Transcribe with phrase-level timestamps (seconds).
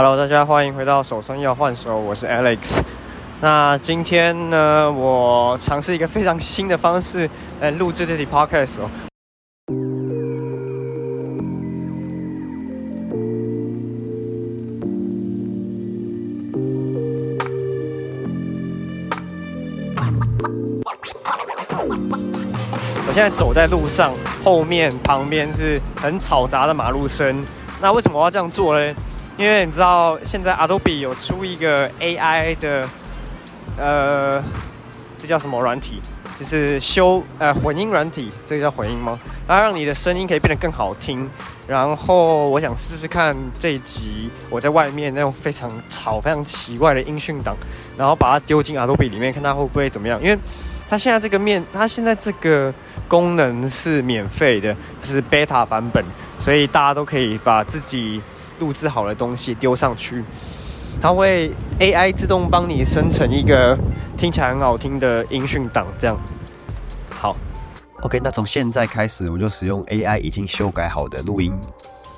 [0.00, 2.80] Hello，大家欢迎回到手酸要换手，我是 Alex。
[3.40, 7.28] 那今天呢，我尝试一个非常新的方式
[7.60, 8.88] 来录制这期 Podcast 哦。
[23.04, 24.12] 我现在走在路上，
[24.44, 27.44] 后面旁边是很嘈杂的马路声。
[27.80, 28.94] 那为什么我要这样做呢？
[29.38, 32.88] 因为你知道现在 Adobe 有出一个 AI 的，
[33.78, 34.42] 呃，
[35.16, 36.02] 这叫什么软体？
[36.36, 39.16] 就是修呃混音软体，这个叫混音吗？
[39.46, 41.28] 它让你的声音可以变得更好听。
[41.68, 47.56] 然后我想试试看这一集我在外面那种非常吵、非常奇怪的音讯档，
[47.96, 50.20] 然后把它丢进 Adobe 里面，看它会不会怎么样？
[50.20, 50.36] 因为
[50.88, 52.74] 它现在这个面，它现在这个
[53.06, 56.04] 功能是免费的，是 beta 版本，
[56.40, 58.20] 所以大家都可以把自己
[58.58, 60.22] 录制好的东西丢上去，
[61.00, 63.78] 它会 AI 自动帮你生成一个
[64.16, 66.16] 听起来很好听的音讯档，这样。
[67.10, 67.36] 好
[68.02, 71.52] ，OK，那从现在开始我就使用 AI 已经修改好的录音。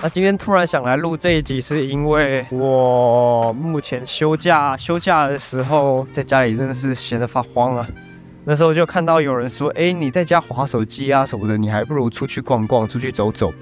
[0.00, 7.86] 那今天突然想来录这一集，是因为我目前休假，休假的时候在家里真的是闲得发慌啊。
[8.44, 13.52] 那时候就看到有人说：“哎，你在家划手机啊什么的，你还不如出去逛逛，出去走走。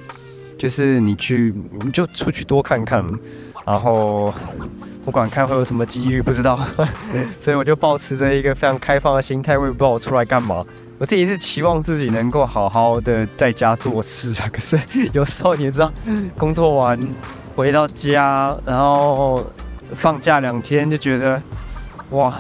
[0.61, 3.03] 就是你去，你就出去多看看。
[3.65, 4.31] 然后
[5.07, 6.61] 不管看会有什么机遇，不知道。
[7.41, 10.63] 所以我就保持着一个非常开放的心态，我也不知道我出来干嘛。
[10.99, 14.49] 我自己是期望自己能够好好的在家做事啊。
[14.53, 14.79] 可是
[15.15, 15.91] 有时候你知道，
[16.37, 17.01] 工作完
[17.57, 19.43] 回到家，然后
[19.95, 21.41] 放假两天，就觉得
[22.11, 22.39] 哇，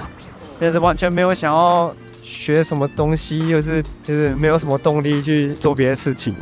[0.58, 1.90] 但是完全没有想要。”
[2.22, 6.32] 学什么东西，又是就是没有什么动力去做别的事情。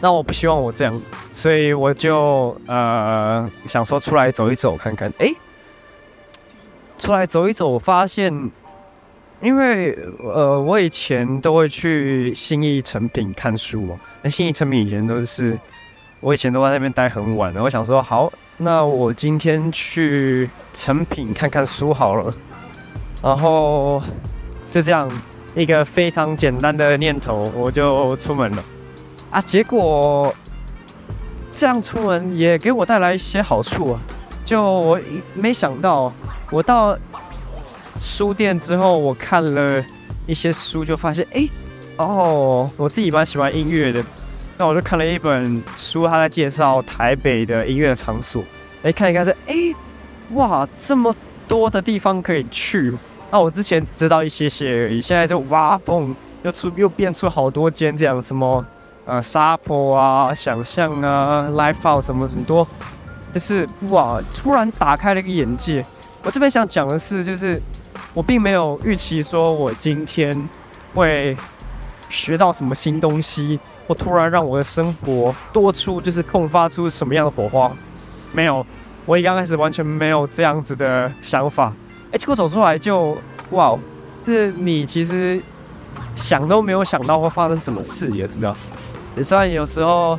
[0.00, 5.12] 那我不希望我这样，所以我就呃想说出来走一走看看。
[5.18, 5.32] 哎，
[6.98, 8.50] 出来走一走，我发现，
[9.40, 13.98] 因为呃我以前都会去新义成品看书嘛。
[14.22, 15.58] 那新义成品以前都是
[16.20, 17.62] 我以前都在那边待很晚的。
[17.62, 22.32] 我想说，好，那我今天去成品看看书好了。
[23.22, 24.02] 然后。
[24.70, 25.10] 就这样
[25.54, 28.62] 一个非常简单的念头，我就出门了
[29.30, 29.40] 啊！
[29.40, 30.34] 结果
[31.54, 34.00] 这样出门也给我带来一些好处啊！
[34.44, 35.00] 就我
[35.34, 36.12] 没想到，
[36.50, 36.96] 我到
[37.96, 39.84] 书店之后，我看了
[40.26, 41.48] 一些书，就发现哎
[41.96, 44.02] 哦，我自己蛮喜欢音乐的，
[44.56, 48.42] 那我就看了一本书，他在介绍台北的音乐场所，
[48.82, 49.54] 哎看一看这哎
[50.32, 51.14] 哇，这么
[51.46, 52.96] 多的地方可以去。
[53.30, 56.14] 那我之前只知道一些些而已，现在就哇嘣，
[56.44, 58.64] 又出又变出好多间这样，什么
[59.08, 62.68] 呃沙坡啊、想象啊、，life out 什么很多，
[63.32, 65.82] 就是哇，突然打开了一个眼界。
[66.22, 67.58] 我这边想讲的是，就是
[68.12, 70.48] 我并没有预期说我今天
[70.94, 71.34] 会
[72.10, 77.72] 学到什么新东西，或突然让我的生活多出就是迸发出什么样的火花，
[78.32, 78.66] 没有，
[79.06, 81.72] 我一刚开始完全没有这样子的想法。
[82.12, 83.16] 哎，结果走出来就
[83.52, 83.74] 哇，
[84.26, 85.40] 是你其实
[86.14, 88.54] 想都没有想到会发生什么事，也是这样。
[89.18, 90.18] 也算有时候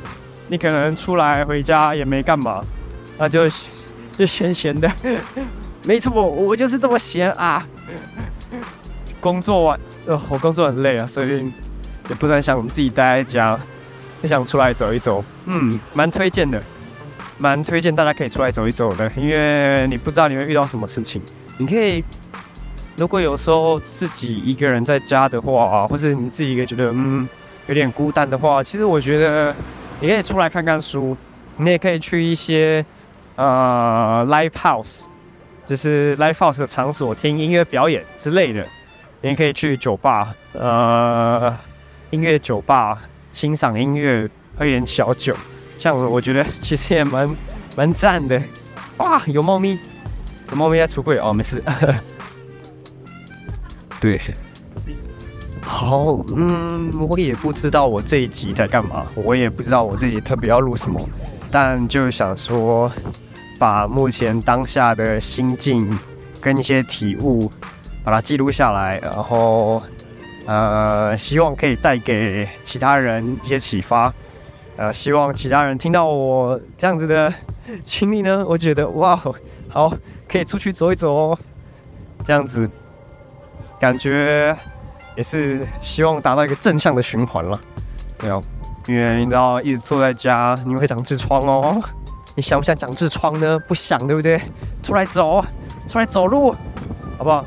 [0.50, 2.62] 你可能出来回家也没干嘛，
[3.18, 3.48] 那就
[4.18, 4.92] 就闲闲的。
[5.86, 7.66] 没错，我就是这么闲啊。
[9.22, 11.50] 工作完，呃，我工作很累啊，所以
[12.10, 13.58] 也不太想自己待在家，
[14.22, 15.24] 也想出来走一走。
[15.46, 16.62] 嗯，蛮推荐的，
[17.38, 21.22] 蛮推荐大家可以出来走一走的，因为你不知道你会遇到什么事情。
[21.58, 22.04] 你可以，
[22.98, 27.28] 如果有时候自己一个人在家的话，或是你自己一个觉得嗯
[27.70, 29.56] 有点孤单的话，其实我觉得
[30.00, 31.16] 你可以出来看看书，
[31.58, 32.84] 你也可以去一些
[33.36, 35.06] 呃 live house，
[35.68, 38.66] 就是 live house 的场所听音乐表演之类的，
[39.22, 41.56] 你也可以去酒吧，呃
[42.10, 43.00] 音乐酒吧
[43.32, 45.36] 欣赏音乐，喝点小酒，
[45.78, 47.38] 像我我觉得其实也蛮
[47.76, 48.42] 蛮赞的，
[48.98, 49.78] 哇有猫咪。
[50.50, 51.64] 有猫咪在出柜哦，没事。
[54.02, 54.20] 对，
[55.72, 61.00] 好，嗯，我也不知道我这一集在干嘛，我也不知道我自己特别要录什么，
[61.52, 62.92] 但就想说，
[63.60, 65.88] 把目前当下的心境
[66.42, 67.50] 跟一些体悟，
[68.04, 69.82] 把它记录下来，然后，
[70.48, 74.12] 呃，希望可以带给其他人一些启发，
[74.76, 77.32] 呃，希望其他人听到我这样子的
[77.84, 79.18] 经历呢，我觉得哇。
[79.70, 79.94] 好，
[80.28, 81.40] 可以出去走一走哦，
[82.24, 82.68] 这样子
[83.80, 84.58] 感觉
[85.20, 87.60] 也是希望达到一个正向的循环了。
[88.18, 88.42] 对啊，
[88.88, 91.82] 因为你知道一直坐在家，你会长痔疮哦。
[92.36, 93.60] 你想不想长痔疮呢？
[93.68, 94.40] 不想，对不对？
[94.82, 95.44] 出来走，
[95.90, 96.56] 出来走路，
[97.18, 97.46] 好不好？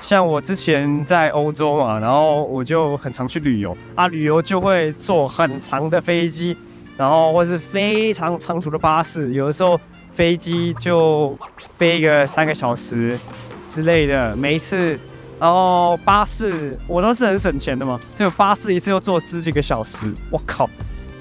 [0.00, 6.56] 像我之前在欧洲嘛，然后我就很常去旅游啊，旅游就会坐很长的飞机，
[6.96, 9.78] 然后或是非常长途的巴士，有的时候
[10.10, 11.36] 飞机就
[11.76, 13.20] 飞个三个小时
[13.66, 14.98] 之类的，每一次，
[15.40, 20.68] 然后巴士我都是很省钱的嘛，就巴士一次要坐十几个小时，我靠！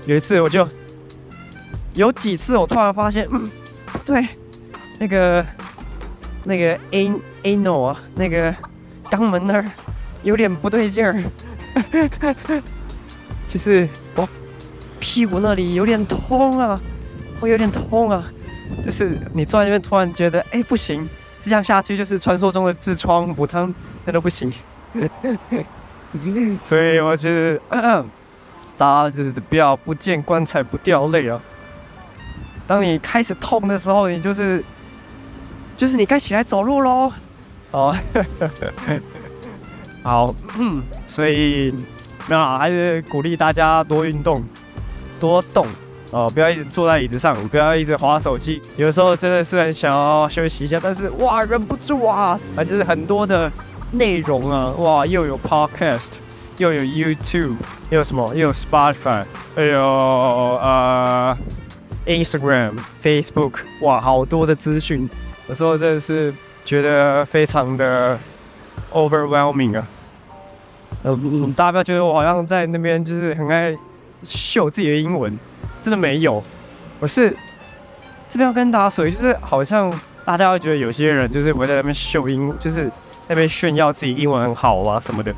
[0.05, 0.67] 有一次我就
[1.93, 3.49] 有几次我突然发现，嗯，
[4.05, 4.27] 对，
[4.99, 5.45] 那个
[6.43, 7.11] 那个 A
[7.43, 8.55] Ano 啊，那个。
[9.09, 9.63] 肛门那儿
[10.21, 11.17] 有点不对劲儿，
[13.47, 14.27] 就是我
[14.99, 16.77] 屁股那里有点痛啊，
[17.39, 18.29] 会有点痛啊，
[18.83, 21.07] 就是你坐在那边突然觉得，哎，不行，
[21.41, 23.73] 这样下去就是传说中的痔疮补汤，
[24.07, 24.51] 那都不行。
[26.63, 27.59] 所以我觉得
[28.77, 31.39] 大家就是不要不见棺材不掉泪啊。
[32.65, 34.63] 当你开始痛的时候，你就是
[35.75, 37.11] 就是你该起来走路喽。
[37.71, 37.93] 哦，
[40.03, 41.73] 好，嗯， 所以
[42.27, 44.41] 没有，还是鼓励大家多运动，
[45.19, 45.67] 多动
[46.11, 48.61] 哦，不要一直坐在椅子上，不要一直划手机。
[48.77, 52.39] 有时候真的是很想要休息一下，但是哇，忍不住啊！
[52.55, 53.51] 反正就是很多的
[53.91, 56.13] 内容啊，哇，又有 podcast，
[56.57, 57.55] 又有 YouTube，
[57.89, 59.23] 又有什么，又有 Spotify，
[59.55, 61.37] 还有呃
[62.05, 65.09] Instagram、Facebook，哇，好多的资讯，
[65.47, 66.33] 有时候真的是。
[66.67, 68.19] 觉得非常的
[68.91, 69.87] overwhelming 啊，
[71.01, 71.17] 呃，
[71.55, 73.73] 大家不要觉得我好像在那边就是很爱
[74.25, 75.39] 秀自己的英文，
[75.81, 76.43] 真的没有，
[76.99, 77.29] 我是
[78.27, 79.89] 这边要跟大家说，就是好像
[80.25, 82.91] 大家会觉得有些人就是会在那边秀英，就是
[83.27, 85.33] 那边炫耀自己英文很好啊什么的，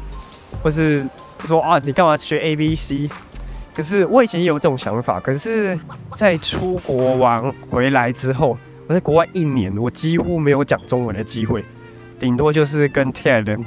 [0.64, 1.06] 或是
[1.46, 3.10] 说啊你干嘛学 A B C？
[3.74, 5.80] 可是我以前也有这种想法，可是
[6.16, 8.58] 在出国玩回来之后。
[8.88, 11.64] 我在国外一年，我几乎没有讲中文的机会，
[12.20, 13.64] 顶多就是跟 Ted 人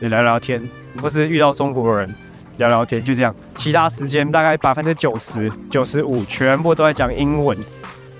[0.00, 0.68] 聊聊天，
[1.00, 2.14] 或是遇到中国人
[2.58, 3.34] 聊聊天，就这样。
[3.54, 7.56] 其他时间大概百分之九十九十五全部都在讲英文，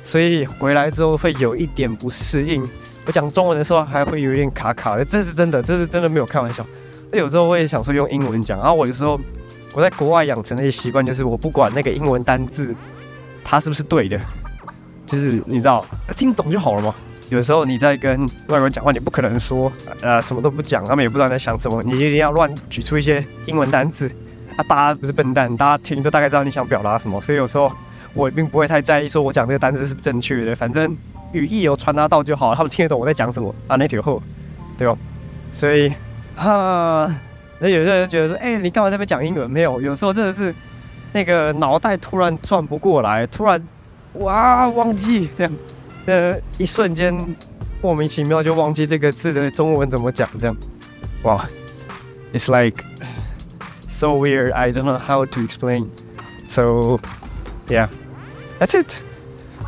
[0.00, 2.66] 所以回来之后会有一点不适应。
[3.06, 6.66] 我讲中文的时候还会有一点卡卡的，这是真的，这是真的没有开玩笑。
[7.12, 9.18] 那有时候我也想说用英文讲，然后我有时候
[9.72, 12.74] 我在国外养成的一些习惯就是，我不管那个英文单字
[13.44, 14.20] 它是不是对的。
[15.06, 15.86] 就是你知道
[16.16, 16.92] 听懂就好了嘛。
[17.28, 24.10] 有时候你在跟外国人讲话，你不可能说呃什么都不讲，他们也不知道在想什么，你一定要乱举出一些英文单字
[24.56, 24.64] 啊。
[24.68, 27.20] 大家不是笨蛋，大家听都大概知道你想表达什么。
[27.20, 27.70] 所以有时候
[28.14, 30.96] 我并不会太在意说我讲这个单词是不是正确的，反正
[31.32, 33.76] 语义有传达到就好，他们听得懂我在讲什么啊。
[33.76, 34.22] 那条后，
[34.78, 34.96] 对吧？
[35.52, 35.92] 所以
[36.34, 37.10] 哈，
[37.58, 39.50] 那有些人觉得说，哎，你干嘛在那边讲英文？
[39.50, 40.54] 没有，有时候真的是
[41.12, 43.62] 那个脑袋突然转不过来，突然。
[44.20, 45.52] 哇，忘记这样，
[46.06, 47.14] 呃，一瞬间
[47.82, 50.56] 莫名其妙就忘记这个字的中文怎么讲，这样，
[51.22, 51.46] 哇
[52.32, 52.82] ，It's like
[53.90, 54.54] so weird.
[54.54, 55.88] I don't know how to explain.
[56.48, 56.98] So,
[57.68, 57.88] yeah,
[58.58, 59.02] that's it.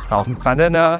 [0.07, 0.99] 好，反正呢，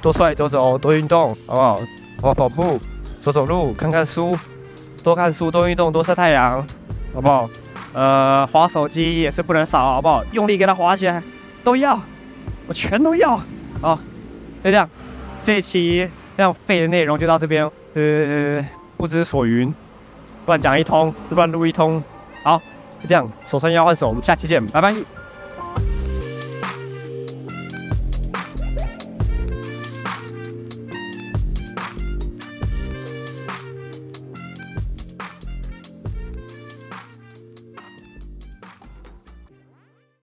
[0.00, 1.80] 多出来走走，多运动，好不好？
[2.20, 2.80] 跑跑步，
[3.20, 4.36] 走走路，看看书，
[5.02, 6.66] 多看书，多运动，多晒太阳，
[7.14, 7.48] 好不好？
[7.92, 10.22] 呃，滑手机也是不能少，好不好？
[10.32, 11.22] 用力给它滑起来，
[11.64, 11.98] 都要。
[12.66, 13.40] 我全都要，
[13.80, 13.96] 好，
[14.62, 14.88] 就这样，
[15.42, 17.64] 这一期非常废的内容就到这边，
[17.94, 18.62] 呃，
[18.96, 19.72] 不知所云，
[20.44, 22.02] 乱讲一通，乱录一通，
[22.42, 22.58] 好，
[23.00, 24.94] 就这样，手上要换手，我们下期见，拜拜。